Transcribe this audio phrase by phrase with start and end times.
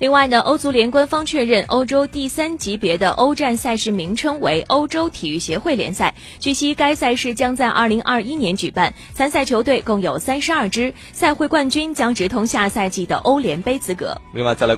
[0.00, 8.94] 另外呢欧足联官方确认欧洲第三级别的欧战赛事名称为欧洲体育协会联赛据悉该赛事将在二零二一年举办。
[9.12, 14.16] 参赛球队共有三十二支赛会冠军将直通下赛季的欧联杯资格。
[14.32, 14.68] 另外再来